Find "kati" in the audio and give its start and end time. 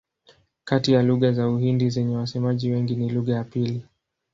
0.63-0.91